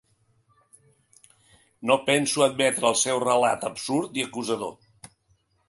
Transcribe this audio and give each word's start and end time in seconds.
No 1.91 1.97
penso 2.07 2.45
admetre 2.47 2.91
el 2.91 2.99
seu 3.03 3.21
relat 3.27 3.69
absurd 3.73 4.21
i 4.23 4.27
acusador. 4.29 4.77